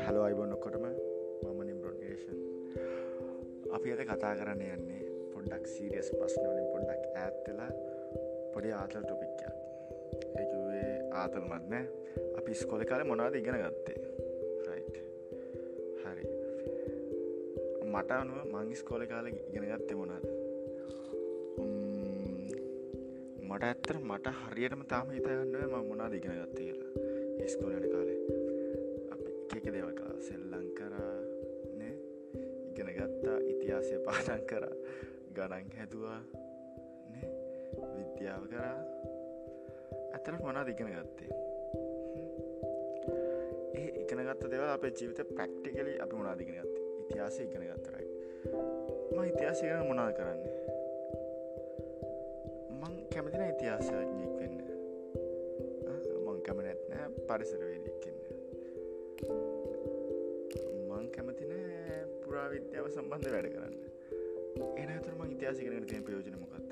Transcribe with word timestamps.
Hello 0.00 0.24
අයිබොන්න 0.24 0.52
ඔක්කොටම 0.52 0.84
මම 0.84 1.60
නිම්බ්‍රොඩේෂන් 1.68 2.36
අපි 3.72 3.94
අද 3.94 4.02
කතා 4.02 4.32
කරන්න 4.34 4.60
යන්නේ 4.66 5.00
පොඩ්ඩක් 5.32 5.64
සීරියස් 5.66 6.08
ප්‍රශ්නවලින් 6.10 6.68
පොඩ්ඩක් 6.74 7.02
ඇත්තලා 7.22 7.70
පොඩි 8.52 8.70
ආතල් 8.72 9.04
ටොපික්යක් 9.06 9.54
ඒවේ 10.36 10.92
ආතල් 11.14 11.48
මත්නෑ 11.48 11.84
අපි 12.36 12.52
ස්කොල 12.54 12.84
කාල 12.84 13.02
මොනාද 13.04 13.34
ඉගෙන 13.34 13.56
ගත්තේ 13.56 13.98
හරි 16.02 16.24
මට 17.88 18.10
අනුව 18.20 18.38
මංගි 18.52 18.76
ස්කෝල 18.76 19.02
කාල 19.06 19.26
ඉගෙන 19.32 19.68
ගත්තේ 19.72 19.96
මොනාද 19.96 20.41
මට 23.62 23.68
ඇත්තර 23.68 23.96
මට 24.02 24.30
හරියටම 24.36 24.80
තාම 24.90 25.10
හිතගන්න 25.14 25.52
ම 25.64 25.74
මොනාද 25.88 26.14
ඉගෙන 26.16 26.32
ගත්තේ 26.34 26.64
කියලා. 26.68 27.48
ස්කෝලන 27.52 27.84
කාලේ. 27.92 28.16
අපි 29.14 29.58
එක 29.58 29.66
දේව 29.74 29.90
කලා 29.98 30.16
සෙල්ලං 30.28 30.64
කරා 30.78 31.12
ඉගෙන 32.70 32.90
ගත්තා 32.96 33.36
ඉතිහාසය 33.52 34.00
පාටන් 34.08 34.42
කරා 34.50 34.72
ගණන් 35.36 35.70
හැදවා 35.78 36.18
විද්‍යාව 37.94 38.48
කරා. 38.50 38.74
ඇතර 40.14 40.34
මොනා 40.42 40.66
ඉගෙන 40.74 40.90
ගත්තේ? 40.96 41.30
ඒ 43.78 43.88
ඉගෙනගත්ත 44.02 44.44
දෙව 44.50 44.66
අප 44.74 44.88
ජීවිත 44.90 45.22
ප්‍රක්ටිකලි 45.36 45.94
අපි 46.02 46.14
මොනාදිගෙන 46.16 46.58
ගත්ත? 46.58 46.76
ඉතිහාස 47.04 47.38
ඉගෙන 47.46 47.70
ගත්තරයි 47.70 48.06
ම 49.14 49.24
ඉතිහාසය 49.30 49.70
කරන 49.70 49.86
මොනා 49.92 50.10
කරන්නේ? 50.18 50.52
මං 50.66 50.71
කැමතින 53.32 53.52
ඉතිහාසඥයෙක් 53.52 54.32
වෙන්න. 54.40 54.56
මං 56.24 56.40
කැමනැත්නෑ 56.46 57.06
පරිසරවේදක්කන්න 57.28 58.18
මං 60.88 61.06
කැමතින 61.14 61.54
පුරා 62.24 62.48
විද්‍යාව 62.54 62.86
සම්බන්ධ 62.90 63.30
වැඩ 63.34 63.48
කරන්න. 63.54 63.76
එන 64.80 64.90
තුරම 65.06 65.22
ඉතිහාසි 65.28 65.68
කරන 65.68 65.88
තිය 65.92 66.02
ප්‍රයෝජන 66.08 66.36
මොකක්ද? 66.42 66.70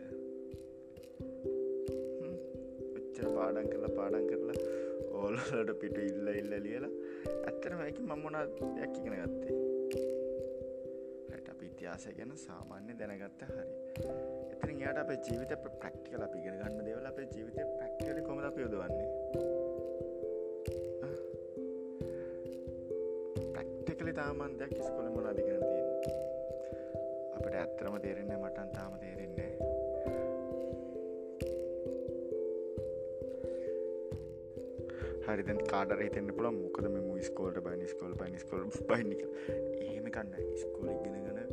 උච්චර 2.98 3.26
පාඩන් 3.38 3.72
කරලා 3.72 3.96
පාඩන් 3.98 4.28
කරලා 4.30 4.58
ඕල්ලට 5.22 5.74
පිට 5.80 5.98
ඉල්ල 6.04 6.32
ඉල්ල 6.34 6.54
ලියලා 6.68 6.94
ඇත්තරම 7.46 7.80
එක 7.88 8.04
මම්මොනා 8.04 8.44
දෙයක් 8.60 9.00
ඉගෙන 9.00 9.18
ගත්තේ? 9.24 9.59
අප 11.80 11.82
ඉතිහාස 11.82 12.06
ගැන 12.16 12.32
සාමාන්‍ය 12.36 12.92
දැනගත්ත 13.00 13.42
හරි. 13.48 13.62
එතන 14.54 14.80
යාට 14.82 14.98
අප 15.02 15.10
ජීවිත 15.26 15.52
ප්‍රක්ටිකල 15.64 16.24
අපි 16.26 16.40
ගෙන 16.44 16.58
ගන්න 16.60 16.84
දෙවල 16.84 17.06
අප 17.08 17.18
ජීවිත 17.18 17.56
ප්‍රක්ටිකල 17.78 18.20
කොම 18.26 18.38
අප 18.44 18.58
යොදවන්නේ? 18.58 19.08
ප්‍රක්ටිකලි 23.54 24.12
තාමන්දයක් 24.12 24.74
ස්කොල 24.78 25.08
මොනා 25.14 25.32
දිගෙන 25.38 25.64
තියන්න? 25.64 25.88
අපට 27.36 27.54
ඇත්තරම 27.54 27.96
තේරෙන්නේ 28.04 28.38
මටන් 28.42 28.68
තාම 28.76 28.98
තේරෙන්නේ 29.00 29.50
හරිදැන් 35.24 35.64
කාඩර 35.72 36.04
හිතන්න 36.04 36.28
පුළ 36.36 36.52
මොකද 36.58 36.92
මෙම 36.92 37.08
ස්කෝල්ට 37.30 37.64
බයිනි 37.64 37.88
ස්කෝල් 37.94 38.14
පයිනි 38.20 38.44
ස්කෝල් 38.44 38.68
බයිනික 38.92 39.24
එහෙම 39.80 40.12
කන්න 40.16 40.54
ස්කෝල 40.62 40.92
ඉගෙනගෙන 40.92 41.49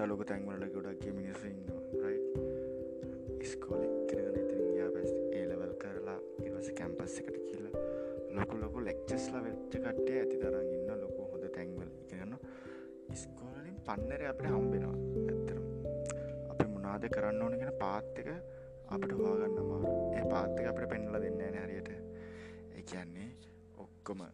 පට්ට 0.00 0.08
ලොක 0.08 0.22
තැන්වලට 0.28 0.72
ගොඩක් 0.74 1.02
මිනිස 1.12 1.42
ඉන්නවා 1.44 1.80
රයි 2.02 3.48
ස්කෝල 3.48 3.82
ඉගෙනගෙන 3.84 4.38
ඉතින් 4.42 4.62
යා 4.76 4.88
පැස් 4.94 5.10
ඒලවල් 5.38 5.74
කරලා 5.82 6.14
ඉවස 6.44 6.70
කැම්පස් 6.78 7.16
එකට 7.22 7.36
කියලා 7.48 7.82
ලොකු 8.36 8.60
ලොකු 8.62 8.84
ලෙක්චස්ලා 8.86 9.42
වෙච්ච 9.46 9.76
කට්ටේ 9.76 10.22
ඇති 10.22 10.40
තරන් 10.42 10.70
ඉන්න 10.70 11.02
ලොකු 11.02 11.28
හොඳ 11.32 11.44
තැන්වල 11.56 11.92
ඉගෙන 12.06 12.32
ස්කෝලින් 13.22 13.76
පන්නර 13.86 14.26
අපට 14.30 14.48
හම්බෙනවා 14.48 14.96
ඇත්තරම් 15.26 15.68
අපි 16.48 16.68
මොනාද 16.72 17.08
කරන්න 17.14 17.44
ඕන 17.44 17.60
ගෙන 17.60 17.76
පාත්තක 17.84 18.34
අපට 18.88 19.12
හවාගන්න 19.14 19.64
මාරු 19.70 19.94
ඒ 20.16 20.26
පාත්තක 20.32 20.70
අපට 20.72 20.90
පෙන්ල 20.94 21.24
දෙන්න 21.26 21.58
හරියට. 21.58 21.92
කියන්නේ 22.84 23.28
ඔක්කොම 23.78 24.24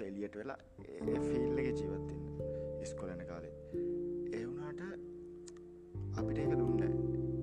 අමුතු 0.00 0.08
එලියට 0.08 0.36
වෙලා 0.36 0.58
ඒ 0.80 1.20
ෆිල්ල 1.20 1.58
එක 1.60 1.68
ජීවත්තින්න 1.76 2.82
ඉස්කොලන 2.82 3.22
කාලේ. 3.28 3.52
ඒ 4.32 4.44
වුනාට 4.46 4.80
අපිට 6.18 6.38
එක 6.38 6.52
දුන්න 6.60 6.78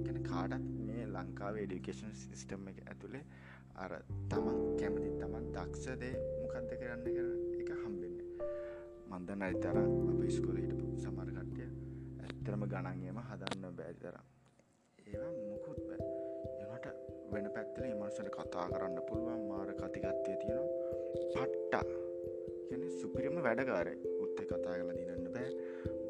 ගැන 0.06 0.20
කාඩත් 0.24 0.66
මේ 0.88 1.04
ලංකාවේ 1.08 1.66
ඩිකේෂන් 1.66 2.16
සිිස්ටම් 2.22 2.68
එක 2.72 2.80
ඇතුළේ 2.86 3.24
අර 3.76 3.94
තමන් 4.32 4.58
කැමති 4.80 5.12
තමන් 5.20 5.46
දක්ෂදේ 5.56 6.14
මොකක්ද 6.40 6.74
කරන්න 6.74 7.06
කර 7.06 7.30
එක 7.62 7.70
හම්බෙන්න 7.84 8.18
මන්දන්න 9.12 9.46
අරිතර 9.50 9.78
අප 9.78 10.26
ස්කොල 10.38 10.58
හිටපු 10.58 10.90
සමර 11.04 11.32
කට්ටිය 11.38 11.70
ඇත්තරම 12.24 12.66
ගණන්ගේම 12.66 13.22
හදන්න 13.30 13.78
බෑදි 13.82 14.02
තරම්. 14.02 14.26
ඒවා 15.06 15.32
මුකුත් 15.44 15.80
බෑ. 15.86 16.10
එමට 16.64 16.90
වෙන 17.32 17.54
පැත්තල 17.56 17.88
මනුසට 17.94 18.36
කතා 18.36 18.68
කරන්න 18.74 19.08
පුළුවන් 19.10 19.48
මාර 19.48 19.74
කතිගත්තය 19.76 20.42
තියෙනවා. 20.42 20.70
පට්ටා. 21.32 21.86
ගැන 21.88 22.07
සුපිරිම 23.02 23.38
වැඩකාර 23.46 23.88
උත්ත 24.24 24.40
කතා 24.50 24.76
කල 24.80 24.90
දිනන්න 24.98 25.26
බෑ. 25.36 25.50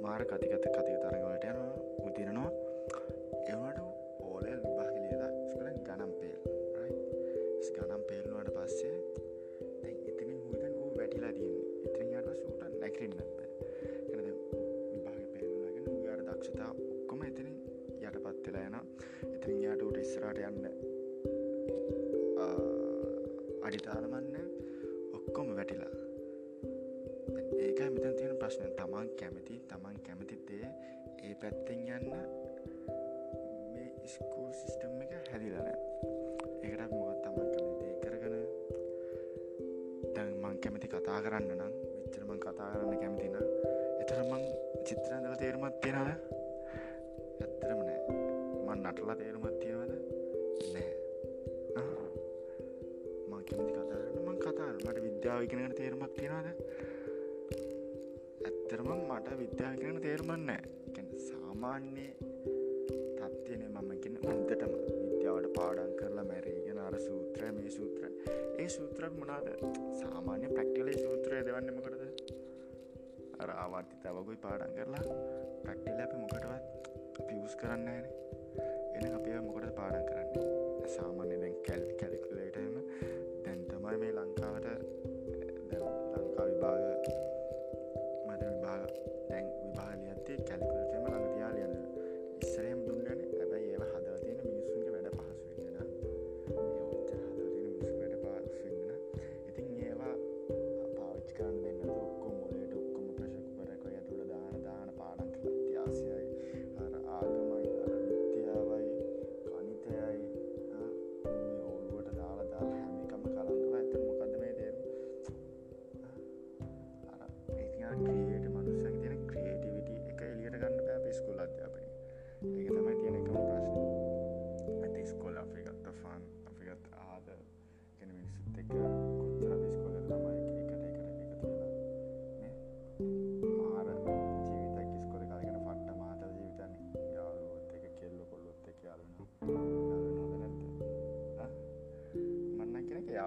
මාර 0.03 0.21
කතිකත 0.29 0.53
කතික 0.75 0.97
තරගවලට 1.03 1.45
යනවා 1.51 1.71
උතිරනවා 2.07 2.51
එවනට 3.51 3.79
ඕලල් 4.27 4.47
විභාග 4.63 4.95
ලියලා 4.95 5.31
ස්කල 5.49 5.67
ගනම් 5.87 6.11
පේල් 6.19 6.39
ගනම් 7.87 8.03
පේල්නුවට 8.09 8.51
පස්සේ 8.57 8.95
ඉතින 10.11 10.31
හුදන් 10.45 10.73
වූ 10.79 10.89
වැටිලා 10.97 11.33
තියන්නේ. 11.37 11.65
ඉතිරියට 11.87 12.29
සූට 12.41 12.61
නැකරන්න 12.81 13.13
එනද 13.19 14.27
විභාග 14.93 15.25
පේල්ලගෙන 15.35 15.85
උයාට 15.97 16.25
දක්ෂතා 16.29 16.71
ඔක්කොම 16.95 17.21
එතින 17.29 17.49
යට 18.07 18.17
පත්වෙලා 18.25 18.65
යන 18.69 18.77
ඉතින් 19.35 19.63
යාට 19.65 19.87
උට 19.89 20.03
ඉස්සරට 20.03 20.39
යන්න 20.49 20.63
අඩිතාලමන්න 23.67 24.35
ඔක්කොම 25.19 25.55
වැටිලා. 25.59 26.06
ඒකයි 27.77 27.93
මෙතන් 27.93 28.15
තියෙන 28.17 28.37
ප්‍රශ්නය 28.41 28.67
තමන් 28.73 29.09
කැමති 29.19 29.55
තමන් 29.69 29.97
කැමතිත්තේ 30.05 30.65
ඒ 31.25 31.33
පැත්තෙන් 31.41 31.81
යන්න. 31.95 32.07
මේ 33.73 34.07
ස්කූල් 34.13 34.49
සිිස්ටම් 34.59 34.95
එක 35.03 35.11
හැදිලන 35.31 35.67
ඒකට 35.67 36.93
මොකත් 36.93 37.19
තමන් 37.25 37.51
කැමති 37.53 37.91
කරගන. 38.01 38.35
දැන් 40.15 40.33
මං 40.41 40.57
කැමති 40.63 40.89
කතා 40.95 41.19
කරන්න 41.21 41.53
නම් 41.57 41.73
විච්චරමං 41.99 42.41
කතා 42.45 42.71
කරන්න 42.73 42.97
කැමතින 43.03 43.37
එතරමං 44.01 44.43
චිත්‍රන්දල 44.87 45.37
තේරුමත් 45.43 45.79
තියෙනද 45.85 46.09
ඇත්තරම 46.09 47.79
නෑ 47.85 47.99
මන් 48.65 48.83
නටලා 48.87 49.19
තේරුමත් 49.21 49.61
තියෙනවද? 49.61 49.93
නෑ 50.73 50.91
මං 53.29 53.41
කැමති 53.47 53.71
කතාරන්න 53.79 54.21
මං 54.25 54.43
කතාර 54.45 54.75
මට 54.83 55.07
විද්‍යාවිගෙනට 55.09 55.81
තේරුමක් 55.83 56.13
තියෙනවාද? 56.17 56.86
ඇත්තරම 58.67 58.89
මට 59.09 59.35
විද්‍යාවිකෙන 59.39 59.97
තේරුමන්න 60.03 60.49
සාමාන්‍ය 61.25 62.05
තත්වයන 63.19 63.61
මමගෙන 63.75 64.17
උන්දටම 64.23 64.73
විද්‍යාවට 65.03 65.47
පාඩන් 65.57 65.93
කරලා 65.99 66.25
මැරීගෙන 66.31 66.81
අර 66.85 66.97
සූත්‍ර 66.99 67.45
මේ 67.57 67.69
සූත්‍ර 67.69 68.03
ඒ 68.59 68.67
සූත්‍රක් 68.75 69.15
මොනාද 69.19 69.47
සාමාන්‍ය 70.01 70.49
ප්‍රක්ටිලේ 70.49 70.97
සූත්‍රය 70.97 71.39
දෙවන්නමකටද 71.47 72.03
අර 73.39 73.53
ආවර්තිතා 73.55 74.15
වගුයි 74.17 74.43
පාඩන් 74.45 74.75
කරලා. 74.77 75.05
ප්‍රක්ටිල 75.63 76.03
අප 76.05 76.13
මොකටවත් 76.17 77.23
පියස් 77.27 77.55
කරන්න 77.61 77.87
ෑන 77.87 78.05
එන 78.97 79.15
අපේ 79.15 79.39
මොකට 79.47 79.71
පාඩන් 79.79 80.05
කරන්න? 80.09 80.29
සාමාන්‍ය 80.97 81.36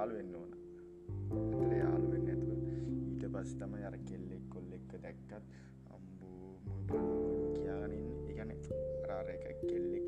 යාළු 0.01 0.15
වෙන්න 0.19 0.35
ඕන. 0.35 0.53
ඇතර 1.39 1.73
යාළු 1.79 2.07
වෙන්න 2.13 2.29
ඇතුව 2.33 2.61
ඊට 3.15 3.25
පස්සේ 3.33 3.59
තමයි 3.63 3.83
අර 3.89 3.97
කෙල්ලෙක් 4.09 4.45
කොල්ලෙක්ව 4.53 4.93
දැක්කත් 5.03 5.33
අම්බෝ 5.95 6.53
කියාගෙන 7.57 7.93
ඉන්න. 7.97 8.07
ඒ 8.29 8.35
කියන්නේ 8.39 9.17
අර 9.17 9.29
එක 9.35 9.45
කෙල්ලෙක් 9.71 10.07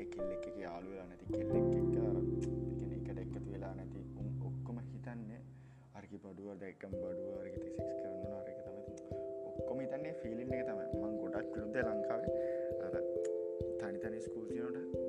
ඒ 0.00 0.06
කෙල්ලෙක් 0.14 0.48
එක 0.50 0.56
යාළු 0.64 0.90
වෙලා 0.94 1.06
නැති 1.10 1.26
කෙල්ලෙක් 1.36 1.68
එක්ක 1.76 1.94
අර 2.08 2.18
කියන්නේ 2.78 2.98
එකට 2.98 3.22
එකතු 3.24 3.44
වෙලා 3.52 3.72
නැති 3.78 4.02
උන් 4.24 4.32
ඔක්කොම 4.50 4.82
හිතන්නේ 4.88 5.40
අරකි 6.00 6.22
බඩුව 6.24 6.58
දැක්කම 6.64 6.98
බඩුව 6.98 7.38
අරකි 7.44 7.58
ටෙක්ස් 7.60 7.94
කරන්න 8.00 8.18
ඕන 8.24 8.34
අර 8.40 8.50
එක 8.54 8.60
තමයි. 8.66 8.82
ඔක්කොම 9.52 9.84
හිතන්නේ 9.84 10.16
ෆීලින් 10.24 10.52
එක 10.58 10.66
තමයි. 10.72 10.88
මම 10.98 11.14
ගොඩක් 11.22 11.54
විරුද්ධ 11.54 11.80
ලංකාවේ 11.86 12.34
අර 12.88 12.94
තනි 13.80 13.98
තනි 14.02 14.26
ස්කූල් 14.26 14.46
තියෙනකොට 14.50 15.01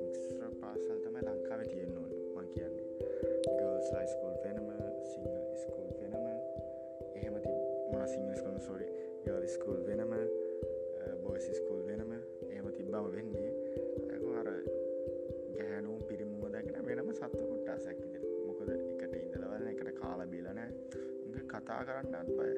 කතා 21.84 22.02
කරන්නත් 22.02 22.30
බය 22.38 22.52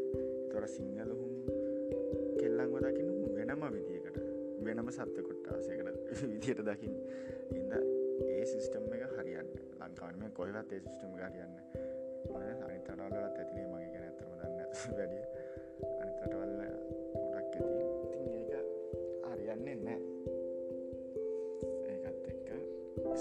තොර 0.53 0.65
සිංහලහුම් 0.69 1.33
කෙල්ලංව 2.39 2.75
දකින්න 2.85 3.11
වෙනම 3.37 3.63
විදිකට 3.75 4.19
වෙනම 4.63 4.91
සත්ව 4.91 5.25
කොට්ටාසයකට 5.29 6.13
විදියට 6.31 6.63
දකිින් 6.63 6.95
ඉද 7.53 7.73
ඒ 8.29 8.45
සිිස්ටම් 8.45 8.87
එක 8.95 9.05
හරියන්න 9.17 9.51
ලංකාවනම 9.81 10.31
කොයිවත් 10.39 10.73
ඒ 10.73 10.81
සිිස්ටම 10.81 11.19
හරියන්න 11.19 11.55
අනි 12.35 12.79
තටවලත් 12.81 13.39
ඇතිනේ 13.41 13.67
මගේ 13.67 13.91
ගැන 13.93 14.05
ඇතරම 14.05 14.33
දන්න 14.39 14.55
වැඩිය. 14.97 15.25
අනිතටවල්ල 16.01 16.55
ගොඩක් 17.15 17.37
ඇති. 17.37 17.61
ඉතින් 18.05 18.25
ඒක 18.35 18.53
හරියන්නේ 19.27 19.77
නෑ 19.81 19.99
ඒකත් 21.91 22.25
එක්ක 22.33 22.49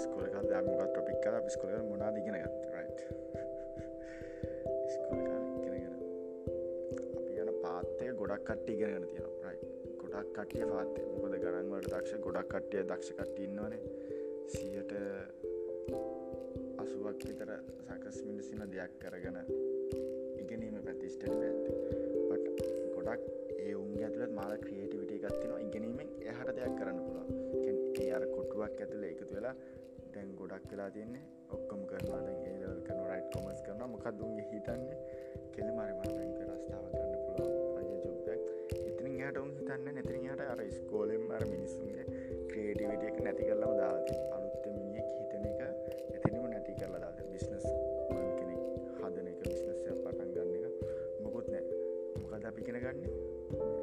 ස්කොලක 0.02 0.34
දමගත් 0.44 0.88
ටොපික් 0.88 1.18
කර 1.24 1.40
පිස්කොල 1.46 1.76
මොනා 1.90 2.14
දිගෙන 2.14 2.38
ගත්ත? 2.38 2.64
රයි් 2.74 2.86
ගොඩක් 8.26 8.44
කට්ටි 8.44 8.72
ඉගෙනගෙන 8.74 9.04
තියෙනවා. 9.08 9.50
රයි 9.50 9.58
ගොඩක් 10.00 10.30
කටිය 10.36 10.64
පාත්තය 10.70 11.02
මොකද 11.10 11.34
ගණන්වලට 11.42 11.90
දක්ෂ 11.92 12.22
ගොඩක් 12.24 12.48
කට්ටිය 12.52 12.82
දක්ෂ 12.90 13.12
කට්ටින්නවනේ 13.18 13.80
සියට 14.52 14.92
අසුවක් 16.82 17.20
විතර 17.28 17.52
සකස් 17.86 18.18
මිනිසින 18.26 18.64
දෙයක් 18.72 18.96
කරගෙන 19.02 19.38
ඉගෙනීම 20.42 20.76
පැතිස්ටට 20.86 21.28
පැත්ති 21.28 21.70
පට 22.30 22.66
ගොඩක් 22.96 23.22
ඒ 23.58 23.74
උන්ගේ 23.82 24.08
ඇතුලත් 24.08 24.34
මාල 24.40 24.56
ක්‍රියේටිවිට 24.64 25.14
එකත්තිනවා 25.18 25.62
ඉගෙනීමෙන් 25.68 26.10
එහට 26.32 26.52
දෙයක් 26.58 26.74
කරන්න 26.80 26.98
පුළුවන්. 27.04 27.30
ඒ 28.02 28.10
අර 28.18 28.26
කොටුවක් 28.34 28.82
ඇතුල 28.82 29.06
එකතු 29.10 29.30
වෙලා 29.34 29.54
දැන් 30.14 30.34
ගොඩක් 30.40 30.66
වෙලා 30.72 30.90
තියන්නේ 30.96 31.24
ඔක්කොම 31.50 31.86
කරනවා. 31.92 32.20
දැන් 32.26 32.42
ඒලවල් 32.50 32.82
කරන 32.88 33.06
රයිට් 33.12 33.30
කොමස් 33.36 33.62
කරන 33.68 33.86
මොකක් 33.94 34.10
දුන්ගේ 34.18 34.50
හිතන්නේ? 34.50 34.98
කෙල 35.54 35.68
මරි 35.78 35.92
මරබැංක 35.98 36.38
රස්ථාව 36.48 36.84
කරන්න 36.90 37.14
පුළුවන්. 37.14 37.16
රජ 37.16 37.25
ජොබ්බැක් 39.26 39.34
ඉතිරින් 39.34 39.34
යට 39.34 39.38
උන් 39.42 39.50
හිතන්න 39.58 39.94
නැතිරින් 39.94 40.26
යට 40.30 40.40
අර 40.42 40.60
ස්කෝලෙන් 40.70 41.30
අර 41.32 41.42
මිනිස්සුන්ගේ 41.50 42.04
ක්‍රේටිවිට 42.50 43.04
එක 43.08 43.16
නැති 43.24 43.42
කරලම 43.48 43.72
දාති 43.80 44.14
අලුත්ත 44.36 44.66
මිනිිය 44.74 45.02
හිතන 45.18 45.46
එක 45.50 45.60
ඇතිනම 45.62 46.46
නැති 46.52 46.74
කරලා 46.78 47.00
දාද 47.04 47.18
බිස්නස් 47.32 47.64
කෙනෙක් 48.38 48.60
හදන 49.00 49.30
එක 49.32 49.40
බිස්නස්ය 49.42 49.96
පටන් 50.04 50.30
ගන්න 50.34 50.66
එක 50.68 50.74
මොකුත් 51.24 51.48
නෑ 51.50 51.64
මොකද 52.22 52.46
අපි 52.50 52.66
ගෙන 52.68 52.78
ගන්න? 52.84 53.02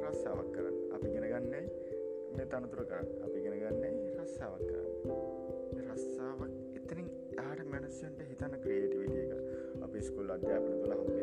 රස්සාාවක් 0.04 0.48
කරන්න. 0.54 0.76
අපි 0.96 1.08
ගෙන 1.14 1.28
ගන්නයි 1.32 1.62
මේ 2.36 2.46
තනතුර 2.46 2.84
කරන්න. 2.90 3.08
අපි 3.26 3.44
ගෙන 3.44 3.58
ගන්නයි 3.60 3.90
රස්සාාවක් 4.16 4.64
කරන්න. 4.70 4.88
රස්සාාවක් 5.88 6.52
එතනින් 6.80 7.08
ආට 7.44 7.66
මැනස්යන්ට 7.74 8.24
හිතන 8.30 8.56
ක්‍රේටිවිට 8.64 9.20
එක. 9.24 9.32
අපි 9.84 10.06
ස්කුල් 10.08 10.34
අධ්‍යාපන 10.38 10.80
තුළ 10.80 10.96
හම්බෙන්න 10.96 11.13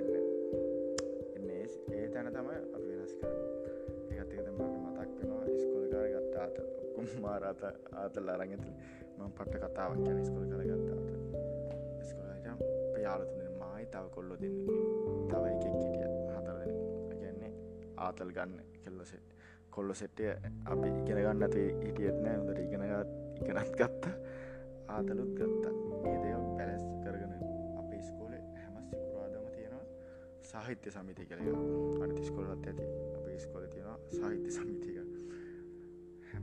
මාරාත 7.24 7.62
ආතල් 7.94 8.30
අරගෙතුල 8.30 8.76
ම 9.18 9.32
පට්ට 9.38 9.70
කතාවක් 9.74 10.00
කියන 10.04 10.20
ස්කොල 10.26 10.46
කර 10.52 10.62
ගත්තාත 10.70 11.08
ස්කොලට 12.10 12.64
පයාලතුන 12.94 13.46
මයි 13.62 13.86
තව 13.94 14.06
කොල්ලො 14.16 14.36
දෙන්න 14.42 14.56
තව 15.30 15.44
එකෙක් 15.54 15.76
හිටිය. 15.76 16.08
හතරදෙන 16.32 17.20
ගැන්නේ 17.22 17.52
ආතල් 17.98 18.32
ගන්න 18.38 18.60
කෙල්ලොසෙ 18.84 19.18
කොල්ලො 19.70 19.94
සෙට්ටය 19.94 20.30
අපි 20.66 20.88
ඉගෙනගන්න 21.02 21.46
ඇති 21.48 21.64
හිටියත්නෑ 21.86 22.36
හොඳට 22.38 22.64
ඉගෙනගත් 22.66 23.42
ඉගෙනත් 23.42 23.76
ගත්ත. 23.80 24.04
ආතලුත් 24.88 25.34
ගත්තා. 25.40 25.74
ඒ 26.06 26.18
දෙව 26.24 26.44
පැලස් 26.58 26.84
කරගෙන 27.04 27.34
අපේ 27.82 28.02
ස්කෝලේ 28.10 28.44
හැම 28.56 28.76
සිකුරාදම 28.90 29.48
තියෙනවා 29.56 29.86
සාහිත්‍ය 30.52 30.98
සමිති 30.98 31.30
කළය 31.30 31.56
අනති 32.04 32.28
ස්කොලත් 32.30 32.68
ඇති. 32.68 32.90
අපේ 33.18 33.40
ස්කොල 33.40 33.66
තියෙනවා 33.74 34.00
සාහිත්‍ය 34.20 34.52
සමිතික 34.52 35.01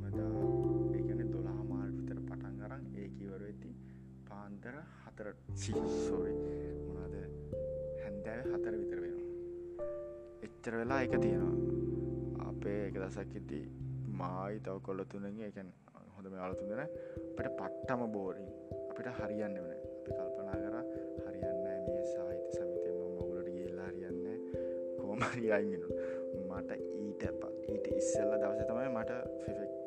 හැමදා 0.08 0.96
ඒගැන 0.96 1.30
දොලා 1.32 1.62
මාල් 1.70 1.90
විතර 1.96 2.20
පටන් 2.20 2.60
අරන් 2.66 2.84
ඒ 3.00 3.08
කිවර 3.16 3.42
ඇති 3.42 3.70
පාන්දර 4.28 4.76
හතර 5.00 5.28
සෝරි 5.62 6.34
මොනාද 6.84 7.16
හැන්දෑව 8.02 8.46
හතර 8.52 8.76
විතර 8.82 9.02
වෙනවා. 9.04 9.26
එච්චර 10.46 10.78
වෙලා 10.80 11.00
එක 11.02 11.16
තියෙනවා. 11.24 11.56
අපේ 12.48 12.78
එක 12.86 12.96
දසක්කිති 12.96 13.60
මායි 14.20 14.60
තව 14.60 14.76
කොල්ල 14.86 15.04
තුනගේ 15.06 15.50
එකැන් 15.50 15.72
හොඳම 16.16 16.38
යාලතුන් 16.40 16.72
දෙන 16.72 16.80
අපට 16.80 17.50
පට්ටම 17.58 18.06
බෝරින් 18.14 18.48
අපිට 18.90 19.10
හරියන්න 19.18 19.58
වන 19.58 19.72
අපි 19.74 20.16
කල්පනා 20.16 20.56
කර 20.62 20.76
හරියන්න 21.26 21.58
මේ 21.64 22.06
සාහිත 22.12 22.48
සමිතයම 22.56 22.96
මොගුලට 23.10 23.52
ගිල්ලා 23.56 23.90
හරියන්න 23.90 24.24
කෝමරියයිමිනු 24.96 25.88
මට 26.48 26.80
ඊට 26.98 27.28
ඊට 27.68 27.92
ඉස්සල්ල 27.94 28.34
දවස 28.36 28.66
තමයි 28.68 28.88
මට 28.94 29.20
ෆිෆෙක් 29.44 29.77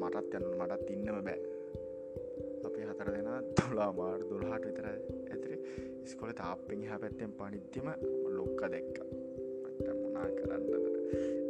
මටත් 0.00 0.38
යන්න 0.38 0.48
මටත් 0.60 0.90
ඉන්නම 0.94 1.20
බෑ. 1.28 1.38
අපි 2.66 2.88
හතර 2.90 3.12
දෙෙන 3.14 3.50
තුලා 3.58 3.90
මාර් 3.98 4.24
දුල්හට 4.30 4.66
විතර 4.68 4.88
ඇතරි. 4.90 5.58
ස්කොල 6.06 6.32
තාපෙන් 6.40 6.86
හ 6.88 7.00
පැත්තෙන් 7.02 7.36
පනිත්‍යම 7.38 7.92
ලොක්ක 8.38 8.60
දැක්ක. 8.74 8.98
මට 9.76 9.88
මොනා 10.02 10.28
කරන්නද? 10.38 10.72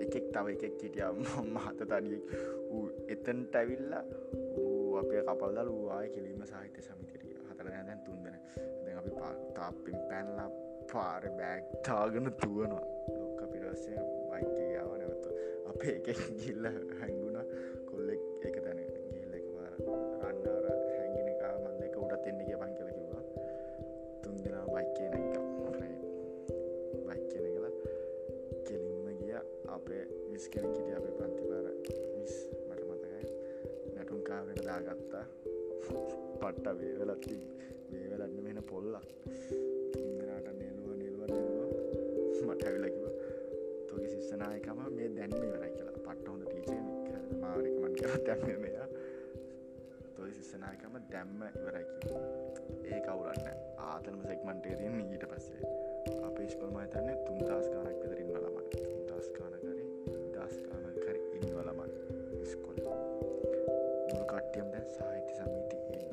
එකෙක් 0.05 0.27
තව 0.35 0.57
එකෙක් 0.57 0.83
හිටිය. 0.83 1.09
මහත 1.55 1.81
තඩියෙක් 1.91 2.25
වූ 2.71 2.87
එතන්ට 3.09 3.57
ඇවිල්ලා 3.61 4.05
ඌ 4.63 4.97
අපේ 5.01 5.23
කපල්දල් 5.29 5.71
වූවාය 5.71 6.09
කිලීම 6.15 6.43
සාහිත්‍ය 6.51 6.83
සමිතිරිය 6.87 7.35
හතර 7.49 7.69
දැන් 7.71 8.01
තුන්දෙන 8.07 8.37
දැ 8.85 8.95
අපි 9.01 9.13
තාපෙන් 9.59 9.99
පැන්ලා 10.11 10.49
පාර 10.93 11.25
බෑග් 11.39 11.65
තාගන 11.89 12.31
තුවනවා 12.43 12.85
ලොක්ක 13.21 13.41
පිරස්සේ 13.53 14.01
බයිකයාව 14.31 14.91
නැවත 15.01 15.27
අපේ 15.71 15.97
එක 16.13 16.23
ගිල්ල 16.43 16.71
හැංගුණ 17.01 17.24
මන්ද 22.25 22.33
එක 22.33 22.33
උඩත් 22.33 22.33
එන්න 22.33 22.41
කිය 22.47 22.57
පන් 22.61 22.73
කල 22.77 22.89
කිවා 22.97 23.23
තුන් 24.23 24.37
දෙනා 24.45 24.67
බයිකේ 24.73 25.09
නැක්ක 25.13 25.35
බයික් 27.07 27.25
කියන 27.31 27.47
කියලා 27.53 27.73
කෙලින්ම 28.67 29.07
ගිය. 29.21 29.35
අපේ 29.77 30.05
මිස් 30.33 30.45
කෙනෙක් 30.53 30.73
හිටිය 30.77 30.97
අපේ 30.99 31.15
පන්තිපාර 31.19 31.67
මිස් 32.17 32.35
මට 32.69 32.83
මතකයි. 32.89 33.23
නැටුම් 33.95 34.21
කාවට 34.29 34.61
දාගත්තා. 34.69 35.25
පට්ට 36.41 36.67
වේවලත් 36.81 37.25
වේවලන්න 37.93 38.45
වෙන 38.45 38.61
පොල්ලක්. 38.73 39.09
ඉදරට 40.05 40.49
නෙලුව 40.61 40.91
නිල්ව 41.03 41.21
නිල්ව 41.33 41.59
මට 42.49 42.63
ඇවිලකිව 42.67 43.05
තොගේ 43.89 44.09
ශිස්සනායකම 44.15 44.81
මේ 44.97 45.09
දැන්ම 45.17 45.37
වරයි 45.53 45.73
කියලා. 45.77 45.99
පට්ට 46.07 46.27
හොඳ 46.29 46.43
ටීච 46.49 46.71
මාරිකමන් 47.43 47.95
කර 48.01 48.19
තැම 48.29 48.65
මෙයා 50.65 50.77
තොයි 50.77 50.91
ශිස්සනායකම 50.95 50.95
දැම්ම 51.13 51.41
ඉවරැකි 51.49 52.09
ඒ 52.93 53.01
කවුරන්න 53.01 53.49
ආතල්ම 53.87 54.21
සෙක්මන්ටේ 54.29 54.77
තියන්න 54.77 55.01
ඊට 55.13 55.25
පස්සේ. 55.31 55.61
අපේ 56.29 56.49
ස්කොල්ම 56.49 56.77
තන්න 56.93 57.19
තුන්දස් 57.27 57.67
ගානක් 57.73 57.99
විතරින් 58.03 58.31
වලමන් 58.35 58.67
තුන්දස් 59.09 59.29
කානකරේ 59.37 59.87
දස් 60.35 60.57
කාන 60.67 60.85
කර 61.03 61.17
ඉන්නවලමන් 61.39 61.93
ස්කොල් 62.53 62.79
මුළු 62.85 64.25
කට්ටියම් 64.33 64.69
දැන් 64.73 64.89
සාහිත්‍ය 64.97 65.33
සමීති 65.39 65.77
ඉන්න 65.97 66.11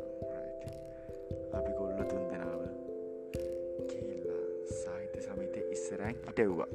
අපි 1.60 1.72
කොල්ල 1.79 2.00
තුන් 2.12 2.24
දෙනාව 2.31 2.62
කියල්ලා 3.89 4.46
සාහිත්‍ය 4.84 5.20
සමිතය 5.27 5.60
ඉස්සරැන් 5.77 6.15
හිටව්වා. 6.27 6.72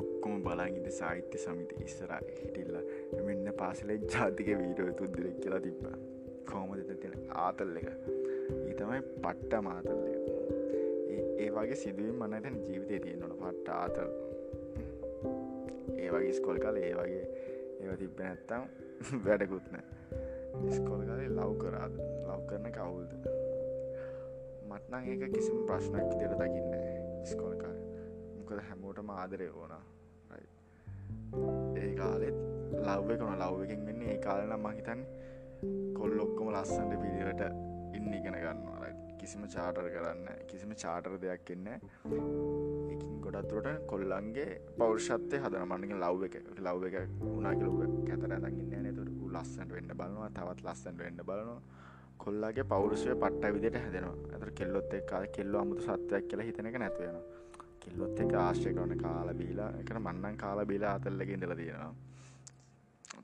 ඔක්කොම 0.00 0.34
බලගිට 0.46 0.88
සාහිත්‍ය 1.00 1.38
සමිති 1.38 1.74
ඉස්සර 1.88 2.10
හිටිල්ල. 2.40 2.76
මෙන්න 3.26 3.41
පාසලේ 3.62 3.98
ජාතික 4.12 4.48
වීඩෝ 4.58 4.92
තුද්දරෙක් 4.92 5.36
කියලා 5.40 5.60
තිබ්බ. 5.60 5.82
කෝමද 6.50 6.88
තියෙන 7.02 7.18
ආතල් 7.42 7.76
එක? 7.80 7.88
ඊතමයි 8.68 9.00
පට්ට 9.24 9.60
මාතල්ල 9.66 10.00
ඒ 11.38 11.50
වගේ 11.56 11.76
සිදුවීම් 11.76 12.24
මනට 12.24 12.46
ජීවිතය 12.64 12.98
තියෙන්න්නන 13.04 13.36
පට්ට 13.42 13.68
ආතල්. 13.74 14.10
ඒ 15.96 16.08
වගේ 16.14 16.32
ස්කොල් 16.38 16.58
කල 16.64 16.80
ඒ 16.80 16.94
වගේ 16.96 17.22
ඒව 17.82 17.94
තිබ්බ 18.00 18.18
නැත්තම් 18.20 18.62
වැඩකුත්න 19.26 19.78
ස්කොල් 20.70 21.04
කලේ 21.04 21.28
ලව් 21.28 21.54
කරාද? 21.62 21.94
ලව් 22.26 22.40
කරන 22.50 22.68
කවුල්ද? 22.78 23.12
මටනං 24.70 25.08
ඒක 25.12 25.24
කිසිම 25.36 25.62
ප්‍රශ්නක් 25.70 26.16
ඉදිර 26.16 26.34
දකින්න 26.34 26.74
ස්කොල් 27.30 27.54
කාල. 27.62 27.78
මොකද 28.34 28.66
හැමෝටම 28.70 29.14
ආදරය 29.18 29.48
ඕනා 29.54 29.84
ඒ 31.76 31.94
කාලෙත් 31.94 32.51
ලව්ව 32.78 33.18
කොන 33.20 33.38
ලව්වකින් 33.38 33.86
වෙන්න 33.86 34.02
ඒ 34.04 34.18
කාලන 34.18 34.54
මහිතන් 34.60 35.00
කොල් 35.98 36.14
ඔක්කොම 36.20 36.48
ලස්සන්ට 36.50 36.94
පිළිවට 37.02 37.42
ඉන්න 37.96 38.14
ඉගෙන 38.14 38.36
ගන්නවා. 38.36 38.72
කිසිම 39.20 39.42
චාටර් 39.46 39.86
කරන්න 39.94 40.46
කිසිම 40.50 40.70
චාටර් 40.74 41.12
දෙයක් 41.24 41.50
එන්න 41.54 41.66
එකින් 41.72 43.12
ගොඩත්තුරට 43.24 43.84
කොල්ලන්ගේ 43.86 44.48
පෞර්ෂත්ය 44.78 45.42
හදන 45.44 45.68
මන්නගේ 45.68 46.00
ලව් 46.00 46.26
එක. 46.28 46.36
ලව් 46.58 46.88
එක 46.88 46.96
උනාගලුව 47.32 47.78
කැතර 48.08 48.34
දකින්න 48.46 48.88
නතුර 48.88 49.12
ලස්සට 49.34 49.76
වෙන්න 49.76 49.94
බලනවා. 50.00 50.30
තවත් 50.30 50.66
ලස්සට 50.66 50.98
වෙන්න 50.98 51.22
බලනවා. 51.28 51.60
කොල්ලාගේ 52.18 52.66
පෞරුෂය 52.72 53.14
පට්ට 53.16 53.54
විදිට 53.54 53.78
හැදෙනවා. 53.78 54.16
ඇතර 54.32 54.50
කෙල්ලොත් 54.60 54.98
එක්කා 55.00 55.22
කෙල්ල 55.36 55.62
අමුතු 55.62 55.86
සත්වයක් 55.86 56.28
කියලා 56.28 56.48
හිතන 56.48 56.72
එක 56.72 56.78
නැත්වෙනවා 56.78 57.40
කෙල්ලොත් 57.82 58.20
එක 58.22 58.32
ආශ්‍රය 58.38 58.72
කරන 58.74 58.98
කාල 58.98 59.28
බීලා. 59.34 59.70
එකට 59.80 59.98
මන්නන් 59.98 60.36
කාල 60.42 60.64
බීලා 60.66 60.96
අතල්ලක 60.98 61.30
ඉඳල 61.36 61.54
තියෙනවා. 61.60 61.94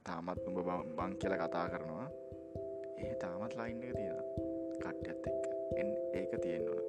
තාමත් 0.09 0.47
උඹ 0.49 0.59
බං 0.97 1.13
කියල 1.21 1.35
කතා 1.37 1.67
කරනවා. 1.73 2.07
ඒ 2.99 3.15
තාමත් 3.23 3.55
ලයින් 3.59 3.83
එක 3.83 3.93
තියෙන 3.97 4.19
කට්්‍යත් 4.83 5.27
එක්ක. 5.31 5.45
එන් 5.81 5.89
ඒක 6.15 6.33
තියෙන්න්නන 6.45 6.89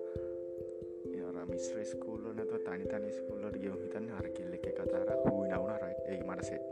මිස්්‍ර 1.51 1.79
ස්කූල්ල 1.85 2.29
නැතුව 2.29 2.61
තනි 2.67 2.85
තනි 2.85 3.11
ස්කුල්ලට 3.11 3.57
ගියව 3.63 3.75
හිතන්න 3.83 4.09
හර 4.15 4.27
කෙල්ල 4.37 4.53
එක 4.57 4.67
කතාර 4.77 5.09
හූ 5.25 5.41
නවුන 5.45 5.75
රයි 5.83 5.95
ඒ 6.07 6.19
මට 6.27 6.47
සෙට් 6.49 6.63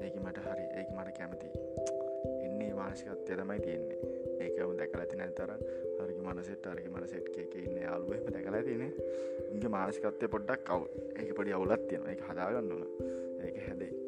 ඒක 0.00 0.16
මට 0.16 0.44
හරි. 0.46 0.64
ඒක 0.78 0.90
මට 0.96 1.14
කැමති 1.18 1.48
එන්නේ 2.46 2.72
මානසිකත්වය 2.74 3.38
තමයි 3.40 3.60
තියෙන්නේ. 3.64 3.98
ඒකම 4.40 4.74
දැකල 4.80 5.04
ඇති 5.04 5.20
නැතර 5.22 5.54
හරි 6.00 6.18
මනසෙට 6.26 6.68
අරග 6.72 6.90
මනසෙට් 6.90 7.40
එක 7.44 7.56
ඉන්න. 7.62 7.80
යාලුවම 7.86 8.28
දැකලා 8.34 8.62
තින 8.68 8.84
ඉගේ 9.54 9.72
මානසිකත්වය 9.76 10.34
පොඩ්ඩක් 10.36 10.68
කව් 10.68 10.82
ඒක 11.16 11.32
පොඩි 11.40 11.56
අවුලත් 11.56 11.88
තියෙන 11.88 12.12
එක 12.14 12.22
හදාගන්නන 12.28 12.84
ඒක 13.40 13.58
හැදේ 13.68 13.90
රයි 13.90 13.98
කැන්නේ 13.98 14.07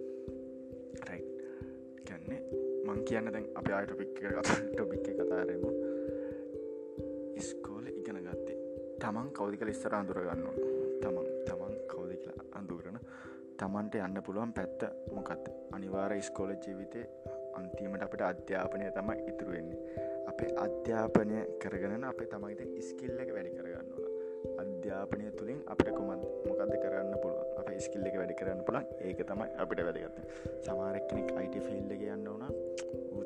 මං 2.90 3.02
කියන්න 3.08 3.32
දැන් 3.34 3.46
අප 3.58 3.68
අයට 3.78 3.92
පික් 3.98 4.16
ටොපික් 4.74 5.06
කතාරමු 5.18 5.70
ඉස්කෝල 7.40 7.84
ඉගෙන 7.90 8.18
ගත්තේ. 8.26 8.56
තමන් 9.02 9.28
කවදි 9.36 9.60
කළ 9.60 9.72
ඉස්සර 9.74 9.94
අඳුරගන්න 9.98 10.42
තමන් 11.02 11.28
තමන් 11.48 11.74
කවදි 11.92 12.16
කියලා 12.22 12.46
අඳුරන. 12.60 12.98
තමන්ට 13.60 13.94
යන්න 14.06 14.22
පුළුවන් 14.26 14.54
පැත්ත 14.58 14.82
මොකත් 15.16 15.50
අනිවාර 15.78 16.16
ඉස්කෝල 16.16 16.52
ජීවිතය 16.66 17.04
අන්තිමට 17.60 18.06
අපට 18.06 18.22
අධ්‍යාපනය 18.30 18.90
තමයි 18.98 19.16
ඉතුරුවෙන්නේ 19.30 19.80
අපේ 20.32 20.50
අධ්‍යාපනය 20.64 21.38
කරගන 21.62 22.04
අපේ 22.10 22.30
තමයිත 22.34 22.60
ඉස්කිල්ල 22.82 23.22
එක 23.24 23.30
වැඩි 23.36 23.56
කරගන්න 23.58 23.88
ඕන. 23.94 24.10
අධ්‍යාපනය 24.62 25.30
තුළින් 25.38 25.60
අපට 25.74 25.88
කොමත් 25.96 26.22
මොකක්ද 26.48 26.74
කරන්න 26.82 27.14
පුළුව 27.22 27.29
අප 27.29 27.29
ස්කිල්ල 27.86 28.08
එක 28.08 28.16
වැඩි 28.20 28.38
කරන්න 28.40 28.64
පුළන් 28.66 28.86
ඒක 29.08 29.22
තමයි 29.30 29.48
අපිට 29.62 29.84
වැදගත්ත 29.86 30.18
සමාරක් 30.66 31.06
කෙනෙක් 31.10 31.30
අයිට 31.38 31.56
ෆිල්ඩ 31.66 32.06
යන්න 32.08 32.28
ඕන 32.28 32.44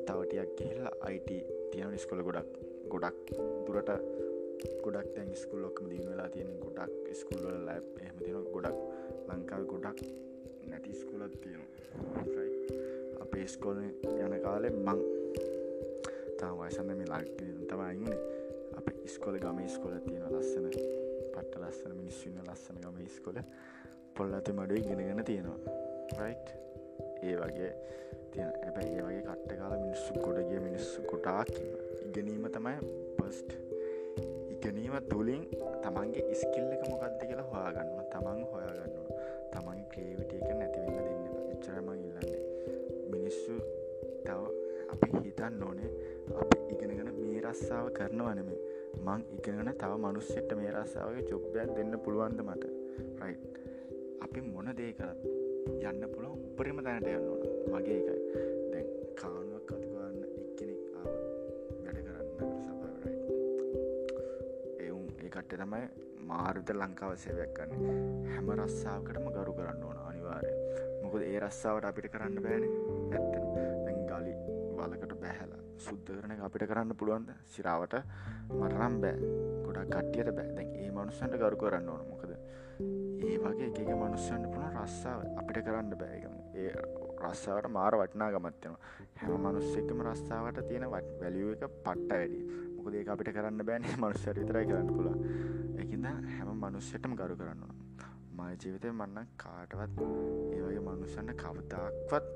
තවටයක් 0.07 0.55
කියල්ලා 0.59 0.93
අයිට 1.09 1.31
තියෙන 1.71 1.97
ස්කොල 2.03 2.21
ගොඩක් 2.27 2.59
ගොඩක් 2.93 3.33
දුරට 3.67 3.91
ගොඩක් 4.83 5.09
තැන් 5.15 5.33
ස්කුල් 5.35 5.65
ලොක්ම 5.65 5.89
දීම 5.91 6.05
වෙලා 6.11 6.29
තියෙන 6.29 6.53
ගොඩක් 6.61 7.11
ස්කුල්ල 7.21 7.49
ලැබ් 7.65 7.87
එහම 8.03 8.21
තියෙන 8.23 8.47
ගොඩක් 8.53 8.79
ලංකාව 9.29 9.65
ගොඩක් 9.71 10.05
නැති 10.69 10.93
ස්කුලත් 10.93 11.35
තියෙනවා. 11.41 12.23
අපේ 13.21 13.47
ස්කොල 13.47 13.77
යන 13.79 14.35
කාලෙ 14.43 14.69
මං 14.71 14.99
තාම 16.39 16.57
වයසන්න 16.59 16.91
මේ 16.91 17.07
ලක් 17.07 17.37
තමයින්නේ 17.69 18.17
අප 18.77 18.87
ඉස්කොල 19.05 19.37
ගම 19.39 19.59
ස්කොල 19.67 19.95
තියෙන 20.05 20.25
ලස්සන 20.31 20.67
පට්ට 20.69 21.59
ලස්සන 21.61 21.95
මිනිස්වන්න 21.97 22.45
ලස්සන 22.45 22.81
ගම 22.83 22.99
ස්කොල 23.09 23.39
පොල් 24.17 24.33
ඇති 24.33 24.51
මඩුව 24.57 24.77
ඉගෙනගෙන 24.77 25.25
තියෙනවා. 25.29 25.59
රයි් 26.19 26.35
ඒ 27.23 27.35
වගේ 27.39 27.71
තියෙන. 28.31 28.51
ඇබැයි 28.65 28.97
ඒ 28.99 29.05
වගේ 29.07 29.23
කට්ට 29.27 29.57
කාල 29.59 29.73
මිනිස්සු 29.81 30.13
ගොඩගිය 30.25 30.59
මිනිස්සු 30.67 31.01
කොටාක් 31.11 31.51
ඉගෙනීම 32.07 32.45
තමයි 32.55 32.75
පස්ට් 33.17 33.49
ඉගෙනීම 34.55 34.95
තුළින් 35.11 35.43
තමන්ගේ 35.83 36.23
ඉස්කිල්ල 36.35 36.69
එක 36.75 36.83
මොකක්ද 36.91 37.17
කියලා 37.21 37.47
හොයාගන්න 37.51 38.05
තමන් 38.13 38.39
හොයාගන්නවා 38.53 39.25
තමන් 39.53 39.81
ක්‍රේවිටිය 39.91 40.39
එක 40.41 40.53
නැතිවෙන්න 40.59 40.99
දෙන්න 41.07 41.51
එච්චරම 41.55 41.89
ඉල්ලන්නේ. 41.95 42.41
මිනිස්සු 43.11 43.57
තව 44.25 44.41
අපි 44.93 45.11
හිතන්න 45.17 45.63
ඕනේ 45.67 45.91
අපි 46.43 46.61
ඉගෙනගෙන 46.75 47.11
මේ 47.19 47.43
රස්සාාව 47.45 47.91
කරනවනමේ 47.99 48.59
මං 49.05 49.27
ඉගෙනගෙන 49.37 49.73
තව 49.83 49.91
මනුස්සෙට 50.05 50.57
මේ 50.61 50.73
රස්සාාවගේ 50.77 51.27
චොබ්බයක් 51.31 51.75
දෙන්න 51.77 52.01
පුළුවන්ද 52.05 52.41
මට? 52.47 52.63
රයි් 53.21 53.37
අපි 54.23 54.39
මොන 54.41 54.67
දේ 54.79 54.93
කරත් 54.93 55.19
යන්න 55.89 56.03
පුළුවන් 56.13 56.39
උපරිම 56.49 56.77
තැනට 56.85 57.07
යන්න 57.07 57.27
ඕන. 57.31 57.41
මගේ 57.73 57.99
එකයි. 58.01 58.17
දැන් 58.71 58.87
කානුවක් 59.19 59.65
කතුගන්න 59.69 60.19
එක්කෙනෙක් 60.41 60.81
ආව 60.99 61.11
වැඩ 61.83 61.99
කරන්න 62.05 62.53
සපරයි 62.65 63.17
එවුම් 64.87 65.05
ඒකට 65.25 65.55
තමයි 65.55 65.83
මාර්ත 66.31 66.67
ලංකාව 66.81 67.13
සේවයක් 67.23 67.51
කන්න 67.57 67.73
හැම 68.33 68.47
රස්සාාවකටම 68.57 69.27
ගරු 69.35 69.53
කරන්න 69.59 69.83
ඕන 69.89 69.99
අනිවාරය 70.09 70.53
මොකද 71.03 71.21
ඒ 71.21 71.39
රස්සාාවට 71.39 71.89
අපිට 71.91 72.07
කරන්න 72.13 72.41
බෑන. 72.45 72.65
ඇත්තන 73.15 73.45
දැන් 73.85 73.99
ගලි 74.09 74.33
වලකට 74.77 75.13
බැහැලා 75.23 75.61
සුද්ධ 75.85 76.11
කරන 76.17 76.41
අපිට 76.47 76.67
කරන්න 76.69 76.95
පුළුවන්ද? 76.99 77.29
සිරාවට 77.55 77.95
මටනම් 78.49 78.95
බෑ. 79.03 79.15
ගොඩක් 79.65 79.89
කට්ටියට 79.93 80.31
බෑ. 80.37 80.49
දැන් 80.57 80.69
ඒ 80.81 80.89
මනුස්සන්ට 80.91 81.37
ගරු 81.41 81.57
කරන්න 81.63 81.89
ඕන 81.93 82.03
මොකද? 82.11 82.31
ඒ 83.35 83.39
වගේ 83.43 83.67
එක 83.83 83.89
මනුස්සන්න 83.93 84.43
පුුණ 84.47 84.75
රස්සාාව 84.77 85.21
අපිට 85.39 85.57
කරන්න 85.65 85.89
බෑගම 85.93 86.35
ඒ 86.55 86.69
රස්සාාවට 87.21 87.67
මාර 87.69 87.97
වටනා 87.99 88.29
ගමත්යනවා 88.31 88.91
හැම 89.17 89.45
මනුස්සෙක්කම 89.45 90.03
රස්සාාවට 90.05 90.61
තියෙන 90.69 90.85
වට 90.87 91.17
වැලිුව 91.21 91.49
එක 91.55 91.75
පට්ට 91.79 92.11
වැඩි 92.11 92.39
මොකද 92.77 92.95
ඒ 92.95 93.03
අපිට 93.09 93.31
කරන්න 93.37 93.65
බෑනේ 93.69 93.97
මනුස්සර 94.01 94.39
විතරයි 94.39 94.69
කරන්න 94.71 94.93
පුලා 94.93 95.17
එකද 95.83 96.07
හැම 96.31 96.53
මනුස්සයටම 96.63 97.17
ගරු 97.19 97.37
කරන්න 97.41 97.75
මය 98.37 98.49
ජීවිතය 98.55 98.93
මන්න 98.93 99.29
කාටවත් 99.37 100.01
ඒවගේ 100.05 100.87
මනුස්සන්න 100.87 101.35
කවතාක්වත් 101.35 102.33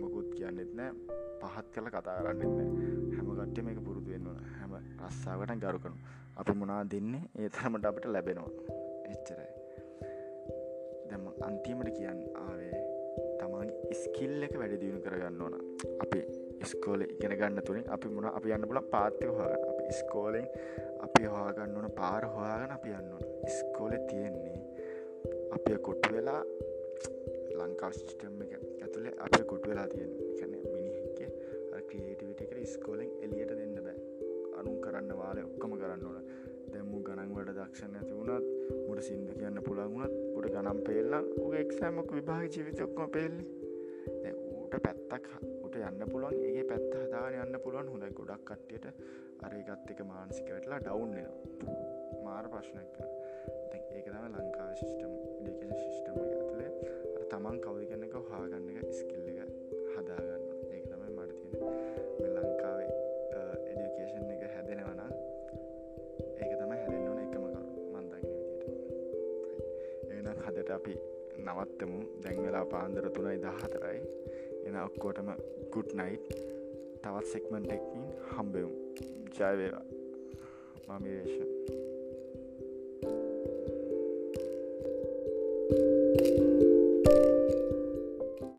මොකුත් 0.00 0.34
කියන්නෙත් 0.34 0.74
නෑ. 0.74 0.92
පහත් 1.42 1.66
කල 1.74 1.90
කතා 1.90 2.18
කරන්නන්න 2.18 3.14
හැම 3.14 3.28
කට්ටය 3.30 3.66
මේක 3.68 3.84
පුරුදු 3.84 4.10
වෙන්න 4.10 4.28
හැම 4.54 4.76
රස්සාාවට 5.00 5.56
ගරු 5.62 5.78
කනු 5.78 5.96
අපි 6.36 6.60
මොනා 6.60 6.82
දෙන්නේ? 6.90 7.24
ඒ 7.36 7.48
තරමට 7.50 7.90
අපට 7.90 8.06
ලැබෙනවා. 8.08 8.78
එච්චරයි. 9.08 9.59
දැම 11.10 11.24
අන්තිමට 11.48 11.90
කියන්න 11.98 12.20
ආවේ 12.44 12.80
තමන් 13.40 13.70
ස්කිල් 14.02 14.46
එක 14.46 14.54
වැඩි 14.62 14.80
දියුණු 14.82 15.02
කරගන්න 15.06 15.42
ඕන. 15.46 15.54
අපි 16.04 16.20
ස්කෝල 16.72 17.04
ඉගෙන 17.06 17.36
ගන්න 17.40 17.66
තුළින් 17.68 17.90
අපි 17.96 18.12
මුණ 18.14 18.30
අපි 18.30 18.54
යන්න 18.56 18.68
පුල 18.70 18.82
පාත්‍ය 18.94 19.30
හොගන්න 19.30 19.68
අපි 19.72 19.98
ස්කෝලෙන් 20.00 20.48
අපි 21.06 21.22
හවාගන්න 21.34 21.76
ඕන 21.80 21.90
පාර 22.00 22.28
හොයාගෙන 22.36 22.76
අපි 22.78 22.96
යන්න 23.00 23.12
ඕන. 23.16 23.24
ස්කෝල 23.58 23.96
තියෙන්නේ 24.10 24.58
අපිය 25.58 25.78
කොට්ටු 25.88 26.16
වෙලා 26.16 26.42
ලංකාව 27.60 27.92
සිිටම් 28.00 28.42
එක 28.46 28.52
ඇතුළේ 28.58 29.16
අප 29.26 29.40
කොට්ටු 29.52 29.74
වෙලා 29.74 29.88
තියෙන 29.94 30.12
එකන 30.32 30.60
ක්‍රියේටිවිට 31.90 32.40
එක 32.44 32.66
ස්කෝලෙන් 32.72 33.10
එලියට 33.24 33.52
දෙන්න 33.58 33.74
බෑ. 33.84 33.98
අනුම් 34.58 34.76
කරන්න 34.82 35.10
වාලය 35.20 35.42
ඔක්කම 35.42 35.72
කරන්න 35.80 36.04
ඕන. 36.06 36.18
දැම්මු 36.72 36.98
ගණන්වට 37.06 37.50
දක්ෂණ 37.56 37.96
ඇති 37.98 38.12
වුණත් 38.18 38.46
මුට 38.86 39.00
සිින්දු 39.06 39.32
කියන්න 39.38 39.58
පුළන්ගුණත් 39.66 40.12
උට 40.12 40.29
ගනම් 40.54 40.78
පෙල්ලා 40.86 41.22
උග 41.44 41.54
එක්සෑමක 41.62 42.12
විභාග 42.16 42.46
ජීවිත 42.54 42.82
ඔක්කොම 42.86 43.10
පෙල්ලි 43.16 43.44
ඌට 44.52 44.74
පැත්තක් 44.86 45.28
උට 45.64 45.78
යන්න 45.80 46.04
පුළුවන් 46.12 46.44
ඒ 46.50 46.64
පැත්ත 46.70 46.94
හදාන 46.96 47.38
යන්න 47.42 47.60
පුළුවන්. 47.64 47.92
හොඳයි 47.92 48.10
ගොඩක් 48.18 48.44
කට්ටියට 48.48 48.86
අරගත් 49.46 49.94
එක 49.94 50.04
මානසික 50.12 50.52
වැටලා 50.52 50.80
ඩවන්නවා 50.84 52.24
මාර 52.26 52.50
ප්‍රශ්නයක් 52.54 53.00
ඒක 53.90 54.06
තම 54.06 54.26
ලංකාව 54.28 54.70
ශිෂ්ටම් 54.80 55.12
ඩිකේෂ 55.40 55.82
ශිෂ්ටම 55.84 56.20
ඇතුලේ. 56.20 56.70
තමන් 57.30 57.58
කවදි 57.64 57.90
කන්න 57.90 58.06
එක 58.08 58.14
හාගන්න 58.30 58.70
එක 58.74 58.94
ස්කිල්ල 59.00 59.29
අපි 70.80 70.94
නවත්තමු. 71.44 72.00
දැන්වෙලා 72.24 72.64
පාන්දර 72.64 73.06
තුනයි 73.16 73.38
දහතරයි. 73.44 73.98
එන 74.66 74.76
ඔක්කෝටම 74.82 75.30
ගුඩ් 75.74 75.90
නයිට් 76.00 76.28
තවත් 77.02 77.26
සෙක්මන්ට 77.26 77.72
එකින් 77.72 78.04
හම්බෙවුම් 78.32 78.74
ජයවේවා 79.36 79.86
මමිවේශ 80.88 81.89